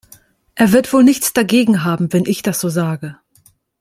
[0.55, 3.17] Er wird wohl nichts dagegen haben, wenn ich das so sage.